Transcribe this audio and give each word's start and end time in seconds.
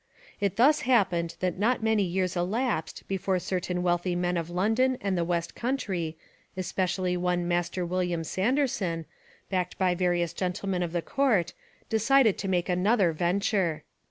It 0.39 0.55
thus 0.55 0.79
happened 0.79 1.35
that 1.41 1.59
not 1.59 1.83
many 1.83 2.01
years 2.01 2.35
elapsed 2.35 3.03
before 3.07 3.37
certain 3.37 3.83
wealthy 3.83 4.15
men 4.15 4.35
of 4.35 4.49
London 4.49 4.97
and 4.99 5.15
the 5.15 5.23
West 5.23 5.53
Country, 5.53 6.17
especially 6.57 7.15
one 7.15 7.47
Master 7.47 7.85
William 7.85 8.23
Sanderson, 8.23 9.05
backed 9.51 9.77
by 9.77 9.93
various 9.93 10.33
gentlemen 10.33 10.81
of 10.81 10.91
the 10.91 11.03
court, 11.03 11.53
decided 11.87 12.39
to 12.39 12.47
make 12.47 12.67
another 12.67 13.11
venture. 13.11 13.83